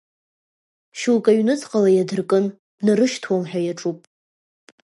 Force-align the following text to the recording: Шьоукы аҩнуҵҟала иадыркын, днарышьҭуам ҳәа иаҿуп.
Шьоукы 0.99 1.29
аҩнуҵҟала 1.31 1.89
иадыркын, 1.91 2.45
днарышьҭуам 2.77 3.43
ҳәа 3.49 3.59
иаҿуп. 3.63 3.99